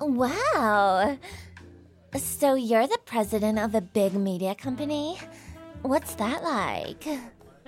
[0.00, 1.18] Wow.
[2.16, 5.18] So you're the president of a big media company?
[5.82, 7.06] What's that like?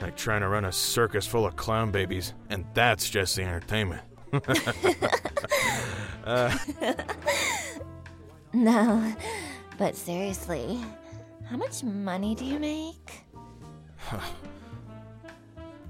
[0.00, 4.02] Like trying to run a circus full of clown babies, and that's just the entertainment.
[6.24, 6.56] Uh,
[8.52, 9.12] no,
[9.76, 10.78] but seriously,
[11.50, 13.24] how much money do you make?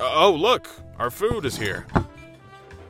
[0.01, 0.69] Oh, look!
[0.99, 1.87] Our food is here.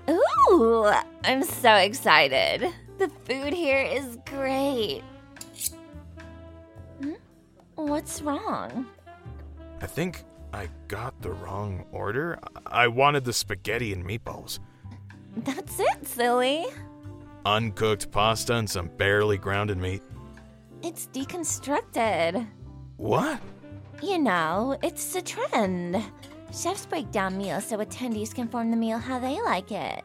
[0.08, 0.90] Ooh,
[1.24, 2.72] I'm so excited.
[3.02, 5.02] The food here is great.
[7.02, 7.14] Hmm?
[7.74, 8.86] What's wrong?
[9.80, 12.38] I think I got the wrong order.
[12.64, 14.60] I wanted the spaghetti and meatballs.
[15.38, 16.66] That's it, silly.
[17.44, 20.04] Uncooked pasta and some barely grounded meat.
[20.84, 22.46] It's deconstructed.
[22.98, 23.40] What?
[24.00, 26.00] You know, it's a trend.
[26.54, 30.04] Chefs break down meals so attendees can form the meal how they like it.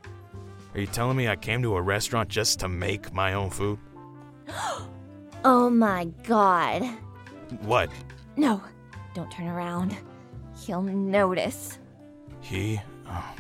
[0.73, 3.79] Are you telling me I came to a restaurant just to make my own food?
[5.45, 6.83] Oh my god.
[7.61, 7.89] What?
[8.35, 8.61] No,
[9.13, 9.95] don't turn around.
[10.59, 11.77] He'll notice.
[12.41, 12.81] He?
[13.07, 13.35] Oh.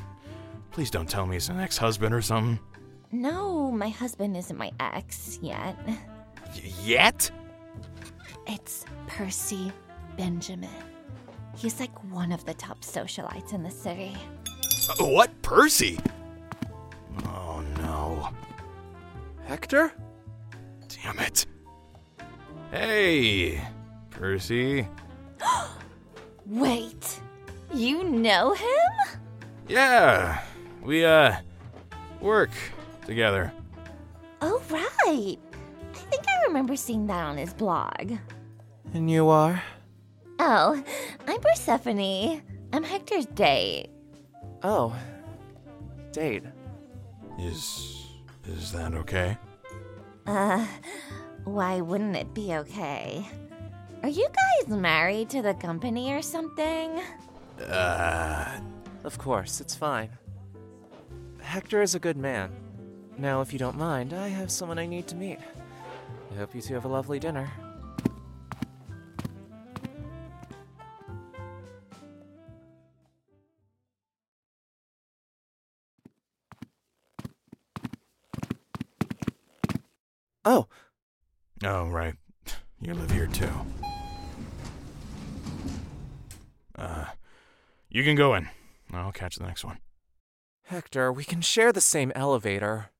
[0.71, 2.59] Please don't tell me he's an ex husband or something.
[3.11, 5.75] No, my husband isn't my ex yet.
[5.87, 7.29] Y- yet?
[8.45, 9.71] It's Percy
[10.17, 10.69] Benjamin.
[11.57, 14.15] He's like one of the top socialites in the city.
[14.99, 15.41] Uh, what?
[15.41, 15.99] Percy?
[17.97, 18.29] No.
[19.47, 19.91] Hector?
[20.87, 21.47] Damn it.
[22.69, 23.59] Hey,
[24.11, 24.87] Percy.
[26.45, 27.19] Wait,
[27.73, 29.19] you know him?
[29.67, 30.43] Yeah,
[30.83, 31.37] we, uh,
[32.21, 32.51] work
[33.07, 33.51] together.
[34.41, 35.39] Oh, right.
[35.95, 38.13] I think I remember seeing that on his blog.
[38.93, 39.63] And you are?
[40.37, 40.83] Oh,
[41.27, 42.43] I'm Persephone.
[42.73, 43.89] I'm Hector's date.
[44.61, 44.95] Oh.
[46.11, 46.43] Date.
[47.37, 48.05] Is.
[48.47, 49.37] is that okay?
[50.25, 50.65] Uh,
[51.43, 53.25] why wouldn't it be okay?
[54.03, 57.01] Are you guys married to the company or something?
[57.69, 58.59] Uh,
[59.03, 60.09] Of course, it's fine.
[61.41, 62.51] Hector is a good man.
[63.17, 65.39] Now, if you don't mind, I have someone I need to meet.
[66.31, 67.49] I hope you two have a lovely dinner.
[80.49, 80.65] Oh,
[81.65, 82.15] oh, right.
[82.79, 83.51] You live here too.
[86.73, 87.07] Uh,
[87.89, 88.47] you can go in.
[88.93, 89.79] I'll catch the next one.
[90.63, 92.91] Hector, we can share the same elevator.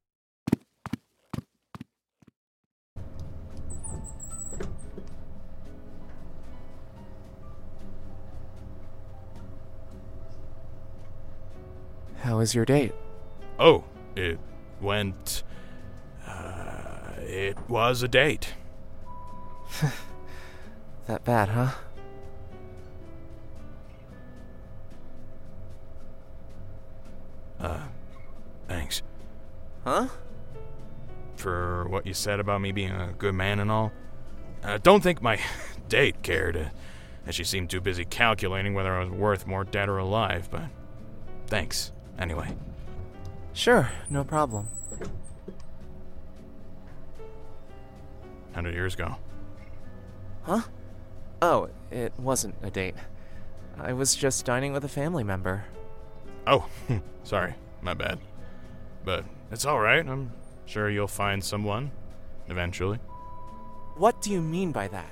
[12.24, 12.94] How was your date?
[13.58, 13.86] Oh,
[14.18, 14.38] it
[14.82, 15.44] went.
[17.28, 18.54] It was a date.
[21.08, 21.72] That bad, huh?
[27.62, 27.80] Uh,
[28.68, 29.02] thanks.
[29.86, 30.08] Huh?
[31.38, 33.94] For what you said about me being a good man and all.
[34.64, 35.40] Uh, don't think my
[35.88, 36.66] date cared, uh,
[37.26, 40.64] as she seemed too busy calculating whether I was worth more dead or alive, but
[41.48, 42.54] thanks, anyway.
[43.54, 44.68] Sure, no problem.
[48.58, 49.16] How did yours go?
[50.42, 50.62] Huh?
[51.44, 52.96] Oh, it wasn't a date.
[53.80, 55.66] I was just dining with a family member.
[56.48, 56.68] Oh,
[57.24, 57.54] sorry,
[57.84, 58.18] my bad.
[59.06, 60.32] But it's alright, I'm
[60.66, 61.92] sure you'll find someone,
[62.48, 62.98] eventually.
[63.96, 65.12] What do you mean by that?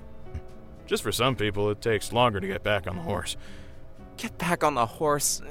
[0.87, 3.37] Just for some people, it takes longer to get back on the horse.
[4.17, 5.43] Get back on the horse.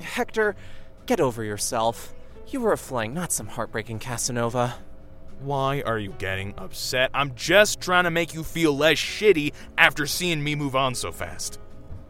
[0.00, 0.54] Hector,
[1.06, 2.14] get over yourself.
[2.46, 4.76] You were a fling, not some heartbreaking Casanova.
[5.40, 7.10] Why are you getting upset?
[7.14, 11.10] I'm just trying to make you feel less shitty after seeing me move on so
[11.10, 11.58] fast.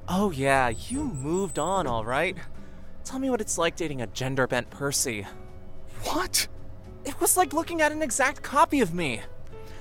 [0.09, 2.37] Oh, yeah, you moved on, all right.
[3.05, 5.27] Tell me what it's like dating a gender bent Percy.
[6.03, 6.49] What?
[7.05, 9.21] It was like looking at an exact copy of me.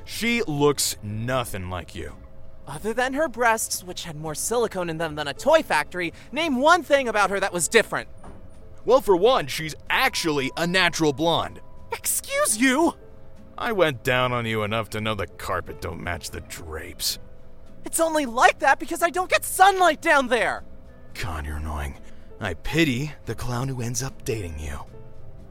[0.05, 2.13] She looks nothing like you.
[2.67, 6.57] Other than her breasts, which had more silicone in them than a toy factory, name
[6.57, 8.09] one thing about her that was different.
[8.85, 11.61] Well, for one, she's actually a natural blonde.
[11.91, 12.93] Excuse you!
[13.59, 17.19] I went down on you enough to know the carpet don't match the drapes.
[17.83, 20.63] It's only like that because I don't get sunlight down there!
[21.21, 21.97] God, you're annoying.
[22.39, 24.79] I pity the clown who ends up dating you.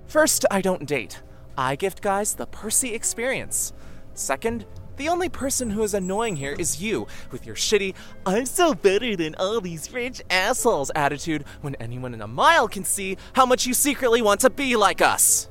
[0.07, 1.21] First, I don't date.
[1.59, 3.75] I gift guys the Percy experience.
[4.15, 4.65] Second,
[4.97, 7.95] the only person who is annoying here is you, with your shitty,
[8.25, 12.85] I'm so better than all these rich assholes attitude when anyone in a mile can
[12.85, 15.48] see how much you secretly want to be like us.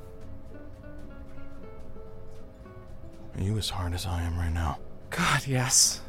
[3.37, 4.79] Are you as hard as I am right now?
[5.11, 6.01] God, yes.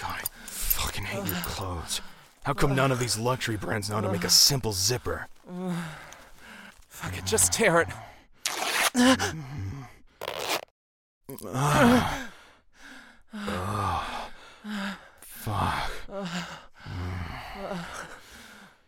[0.00, 2.00] God, I fucking hate your clothes.
[2.44, 5.28] How come none of these luxury brands know how to make a simple zipper?
[6.88, 7.88] Fuck it, just tear it.
[11.38, 11.50] Fuck.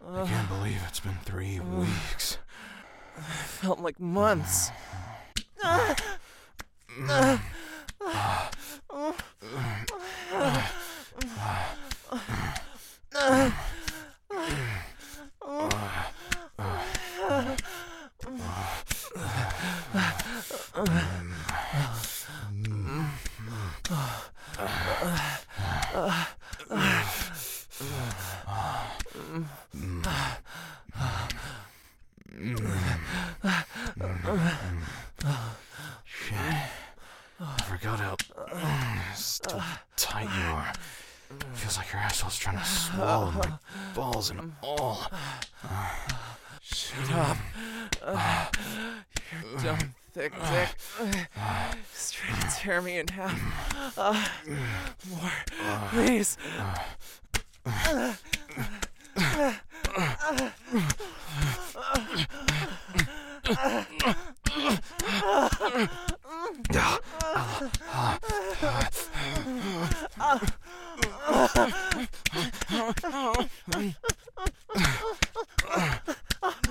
[0.06, 2.38] I can't believe it's been three weeks.
[3.16, 4.70] It felt like months.
[37.40, 38.16] I forgot how
[39.14, 39.62] still
[39.96, 40.72] tight you are.
[41.54, 43.52] Feels like your asshole's trying to swallow my
[43.94, 45.06] balls and all.
[46.60, 47.38] Shut up.
[49.32, 49.78] You're dumb,
[50.12, 50.68] thick dick.
[51.94, 53.96] Just trying to tear me in half.
[53.96, 54.26] Uh,
[55.08, 55.32] more,
[55.88, 56.36] please.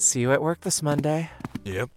[0.00, 1.30] See you at work this Monday.
[1.64, 1.90] Yep.